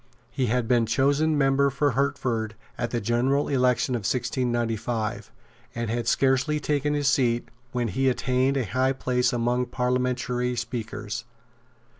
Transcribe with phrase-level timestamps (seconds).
[0.31, 5.31] He had been chosen member for Hertford at the general election of 1695,
[5.75, 11.25] and had scarcely taken his seat when he attained a high place among parliamentary speakers.